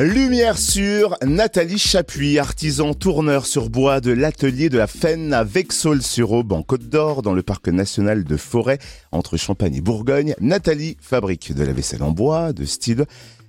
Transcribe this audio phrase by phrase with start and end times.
[0.00, 6.52] Lumière sur Nathalie Chapuis, artisan tourneur sur bois de l'atelier de la Fenne à Vexol-sur-Aube
[6.52, 8.80] en Côte d'Or dans le parc national de Forêt
[9.12, 10.34] entre Champagne et Bourgogne.
[10.40, 13.04] Nathalie fabrique de la vaisselle en bois de style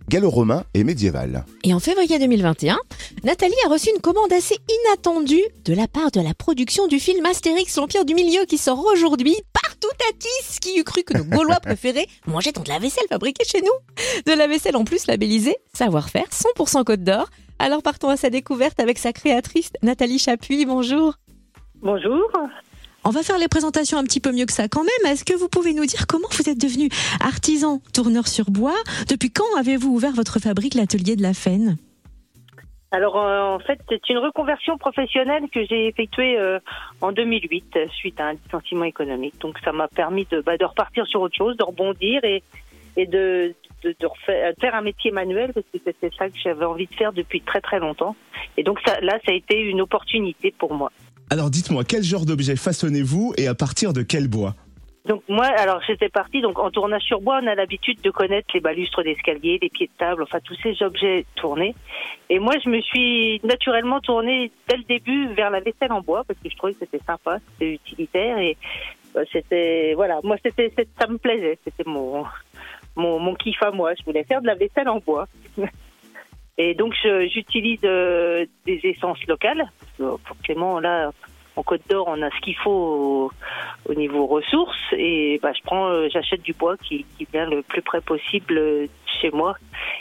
[0.07, 1.45] gallo-romain et médiéval.
[1.63, 2.77] Et en février 2021,
[3.23, 7.25] Nathalie a reçu une commande assez inattendue de la part de la production du film
[7.25, 9.35] Astérix l'Empire du Milieu qui sort aujourd'hui
[9.75, 10.59] partout à Tis.
[10.59, 14.37] Qui eût cru que nos Gaulois préférés mangeaient de la vaisselle fabriquée chez nous De
[14.37, 17.29] la vaisselle en plus labellisée savoir-faire 100% Côte d'Or.
[17.59, 20.65] Alors partons à sa découverte avec sa créatrice Nathalie Chapuis.
[20.65, 21.15] Bonjour.
[21.81, 22.31] Bonjour.
[23.03, 25.11] On va faire les présentations un petit peu mieux que ça quand même.
[25.11, 28.75] Est-ce que vous pouvez nous dire comment vous êtes devenu artisan tourneur sur bois?
[29.07, 31.77] Depuis quand avez-vous ouvert votre fabrique, l'atelier de la Fenne
[32.91, 36.59] Alors euh, en fait, c'est une reconversion professionnelle que j'ai effectuée euh,
[37.01, 39.35] en 2008 suite à un licenciement économique.
[39.41, 42.43] Donc ça m'a permis de, bah, de repartir sur autre chose, de rebondir et,
[42.95, 43.53] et de,
[43.83, 46.93] de, de refaire, faire un métier manuel parce que c'était ça que j'avais envie de
[46.93, 48.15] faire depuis très très longtemps.
[48.57, 50.91] Et donc ça, là, ça a été une opportunité pour moi.
[51.29, 54.55] Alors dites-moi, quel genre d'objet façonnez-vous et à partir de quel bois?
[55.05, 58.47] Donc moi, alors j'étais partie donc en tournage sur bois, on a l'habitude de connaître
[58.55, 61.75] les balustres d'escalier, les pieds de table, enfin tous ces objets tournés.
[62.29, 66.23] Et moi, je me suis naturellement tournée dès le début vers la vaisselle en bois
[66.27, 68.57] parce que je trouvais que c'était sympa, c'était utilitaire et
[69.15, 72.25] euh, c'était voilà, moi c'était ça me plaisait, c'était mon
[72.95, 73.93] mon mon kiff à moi.
[73.93, 75.27] Je voulais faire de la vaisselle en bois.
[76.57, 76.95] Et donc
[77.27, 79.65] j'utilise euh, des essences locales.
[79.97, 81.11] Pour Clément, là,
[81.55, 83.31] en Côte d'Or, on a ce qu'il faut au,
[83.89, 84.75] au niveau ressources.
[84.93, 88.87] Et bah, je prends, euh, j'achète du bois qui, vient le plus près possible
[89.21, 89.55] chez moi.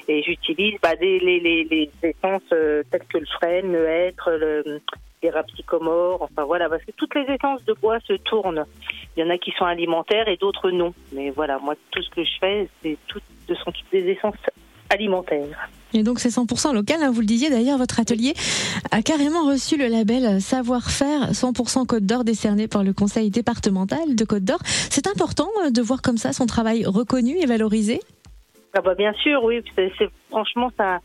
[0.08, 4.80] Et j'utilise bah, des, les, essences euh, telles que le frêne, le hêtre, le,
[5.22, 6.22] les rapsicomores.
[6.22, 8.64] Enfin voilà, parce que toutes les essences de bois se tournent.
[9.16, 10.92] Il y en a qui sont alimentaires et d'autres non.
[11.12, 12.96] Mais voilà, moi, tout ce que je fais, c'est
[13.46, 14.34] ce sont toutes des essences
[14.90, 15.68] alimentaires.
[15.94, 18.34] Et donc c'est 100% local, hein, vous le disiez d'ailleurs, votre atelier
[18.90, 24.24] a carrément reçu le label savoir-faire 100% Côte d'Or décerné par le conseil départemental de
[24.24, 24.58] Côte d'Or.
[24.64, 28.00] C'est important euh, de voir comme ça son travail reconnu et valorisé?
[28.76, 29.62] Ah bah bien sûr, oui.
[30.30, 30.98] Franchement ça,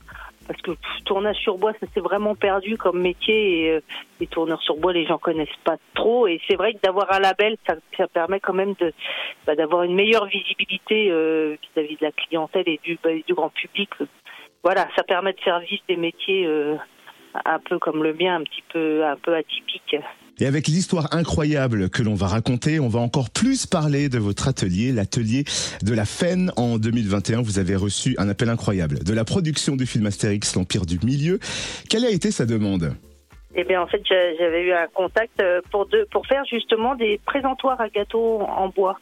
[0.49, 0.71] parce que
[1.05, 3.65] tournage sur bois, ça s'est vraiment perdu comme métier.
[3.65, 3.81] Et, euh,
[4.19, 6.25] les tourneurs sur bois, les gens connaissent pas trop.
[6.25, 8.73] Et c'est vrai que d'avoir un label, ça, permet quand même
[9.45, 13.49] bah, d'avoir une meilleure visibilité euh, vis-à-vis de la clientèle et du, bah, du grand
[13.49, 13.91] public.
[14.63, 16.75] Voilà, ça permet de faire vivre des métiers euh,
[17.45, 19.95] un peu comme le mien, un petit peu un peu atypiques.
[20.41, 24.47] Et avec l'histoire incroyable que l'on va raconter, on va encore plus parler de votre
[24.47, 25.43] atelier, l'atelier
[25.83, 26.51] de la Fenne.
[26.55, 30.85] En 2021, vous avez reçu un appel incroyable de la production du film Astérix, l'Empire
[30.85, 31.39] du Milieu.
[31.89, 32.95] Quelle a été sa demande?
[33.55, 37.19] Eh bien, en fait, j'a- j'avais eu un contact euh, pour pour faire justement des
[37.25, 38.97] présentoirs à gâteaux en bois.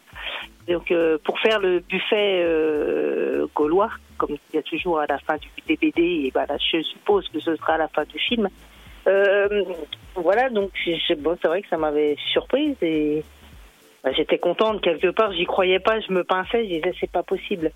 [0.68, 5.18] Donc, euh, pour faire le buffet euh, gaulois, comme il y a toujours à la
[5.20, 8.04] fin du des BD, et ben là, je suppose que ce sera à la fin
[8.04, 8.50] du film.
[9.08, 9.64] Euh,
[10.16, 10.72] voilà, donc
[11.20, 13.24] bon, c'est vrai que ça m'avait surprise et
[14.04, 15.32] bah, j'étais contente quelque part.
[15.32, 17.72] J'y croyais pas, je me pinçais, je disais c'est pas possible.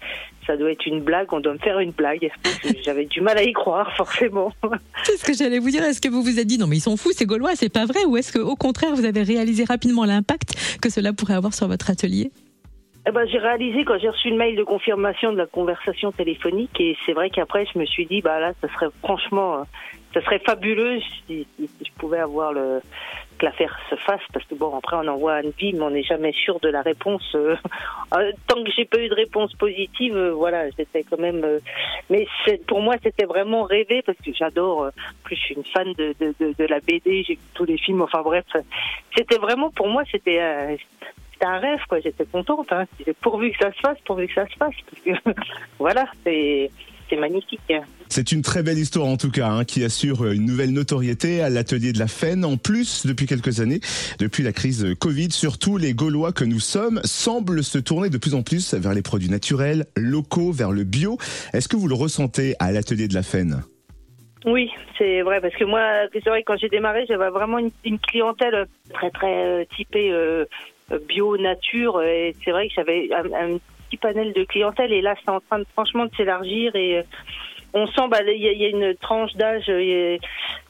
[0.45, 2.29] Ça doit être une blague, on doit me faire une blague.
[2.61, 4.51] Que J'avais du mal à y croire, forcément.
[5.03, 5.83] C'est ce que j'allais vous dire.
[5.83, 7.85] Est-ce que vous vous êtes dit non mais ils sont fous, c'est gaulois, c'est pas
[7.85, 8.03] vrai?
[8.05, 11.89] Ou est-ce qu'au contraire vous avez réalisé rapidement l'impact que cela pourrait avoir sur votre
[11.89, 12.31] atelier?
[13.07, 16.79] Eh ben, j'ai réalisé quand j'ai reçu le mail de confirmation de la conversation téléphonique
[16.79, 19.63] et c'est vrai qu'après je me suis dit bah là ça serait franchement euh,
[20.13, 22.79] ça serait fabuleux si, je pouvais avoir le
[23.39, 24.21] que l'affaire se fasse.
[24.31, 26.83] Parce que bon après on envoie un vie mais on n'est jamais sûr de la
[26.83, 27.55] réponse euh,
[28.15, 31.43] euh, tant que j'ai pas eu de réponse positive voilà j'étais quand même
[32.11, 32.27] mais
[32.67, 34.91] pour moi c'était vraiment rêvé parce que j'adore
[35.23, 38.03] plus je suis une fan de, de, de, de la BD j'ai tous les films
[38.03, 38.45] enfin bref
[39.17, 40.77] c'était vraiment pour moi c'était
[41.41, 41.99] c'était un rêve, quoi.
[41.99, 42.67] J'étais contente.
[42.71, 42.85] Hein.
[42.93, 44.75] Je disais, pourvu que ça se fasse, pourvu que ça se fasse.
[44.89, 45.31] Parce que,
[45.79, 46.69] voilà, c'est
[47.09, 47.59] c'est magnifique.
[48.07, 51.49] C'est une très belle histoire en tout cas, hein, qui assure une nouvelle notoriété à
[51.49, 52.45] l'atelier de la Fenne.
[52.45, 53.81] En plus, depuis quelques années,
[54.19, 58.33] depuis la crise Covid, surtout les Gaulois que nous sommes semblent se tourner de plus
[58.33, 61.17] en plus vers les produits naturels, locaux, vers le bio.
[61.51, 63.61] Est-ce que vous le ressentez à l'atelier de la Fenne
[64.45, 65.81] Oui, c'est vrai, parce que moi,
[66.13, 70.45] c'est vrai, quand j'ai démarré, j'avais vraiment une, une clientèle très, très euh, typée euh,
[70.99, 72.01] bio, nature.
[72.01, 73.57] Et c'est vrai que j'avais un,
[73.89, 74.93] petit panel de clientèle.
[74.93, 76.75] Et là, c'est en train de, franchement de s'élargir.
[76.75, 77.03] Et euh,
[77.73, 79.65] on sent, bah, y, a- une tranche d'âge.
[79.69, 80.17] euh,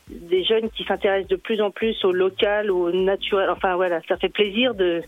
[0.09, 3.49] des jeunes qui s'intéressent de plus en plus au local, au naturel.
[3.49, 5.01] Enfin, voilà, ça fait plaisir de,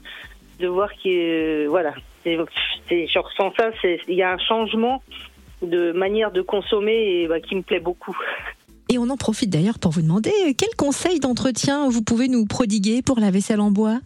[0.60, 1.94] de voir a- voilà,
[2.26, 3.72] je ressens ça.
[4.08, 5.04] Il y a un changement
[5.62, 8.18] de manière de consommer et, bah, qui me plaît beaucoup.
[8.90, 12.46] Et on en profite d'ailleurs pour vous demander euh, quel conseil d'entretien vous pouvez nous
[12.46, 14.00] prodiguer pour la vaisselle en bois?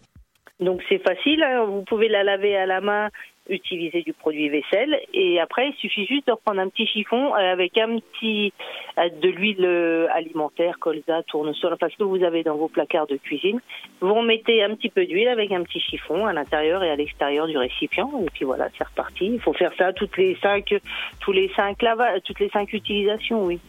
[0.60, 3.10] Donc c'est facile, hein, vous pouvez la laver à la main
[3.50, 5.00] utiliser du produit vaisselle.
[5.14, 8.54] Et après, il suffit juste de reprendre un petit chiffon euh, avec un petit
[8.98, 13.08] euh, de l'huile euh, alimentaire, colza, tournesol, enfin ce que vous avez dans vos placards
[13.08, 13.60] de cuisine.
[14.02, 17.48] Vous remettez un petit peu d'huile avec un petit chiffon à l'intérieur et à l'extérieur
[17.48, 18.12] du récipient.
[18.22, 19.26] Et puis voilà, c'est reparti.
[19.26, 20.74] Il faut faire ça toutes les cinq,
[21.20, 23.60] tous les cinq lavages, toutes les cinq utilisations, oui.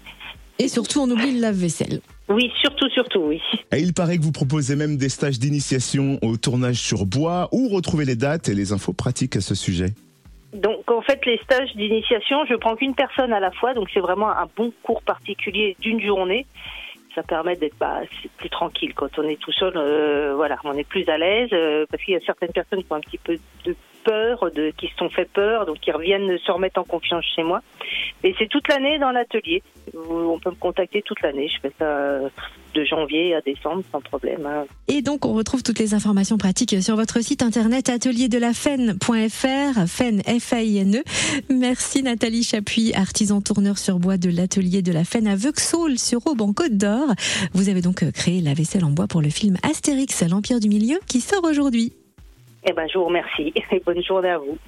[0.58, 2.00] Et surtout, on oublie le lave-vaisselle.
[2.28, 3.40] Oui, surtout, surtout, oui.
[3.72, 7.48] Et il paraît que vous proposez même des stages d'initiation au tournage sur bois.
[7.52, 9.94] Où retrouver les dates et les infos pratiques à ce sujet
[10.54, 14.00] donc en fait les stages d'initiation, je prends qu'une personne à la fois, donc c'est
[14.00, 16.46] vraiment un bon cours particulier d'une journée.
[17.14, 18.00] Ça permet d'être bah,
[18.38, 19.72] plus tranquille quand on est tout seul.
[19.76, 22.92] Euh, voilà, on est plus à l'aise euh, parce qu'il y a certaines personnes qui
[22.92, 23.76] ont un petit peu de
[24.76, 27.60] qui se sont fait peur, donc qui reviennent se remettre en confiance chez moi.
[28.24, 29.62] Et c'est toute l'année dans l'atelier.
[29.94, 31.48] On peut me contacter toute l'année.
[31.48, 32.18] Je fais ça
[32.74, 34.46] de janvier à décembre sans problème.
[34.46, 34.66] Hein.
[34.88, 41.02] Et donc, on retrouve toutes les informations pratiques sur votre site internet atelierdelafenne.fr, FEN, F-A-I-N-E.
[41.50, 46.26] Merci Nathalie Chapuis, artisan tourneur sur bois de l'atelier de la Fenne à Vexaul sur
[46.26, 47.08] Aube en Côte d'Or.
[47.54, 50.98] Vous avez donc créé la vaisselle en bois pour le film Astérix, l'Empire du Milieu
[51.06, 51.92] qui sort aujourd'hui.
[52.64, 54.58] Eh ben, je vous remercie et bonne journée à vous.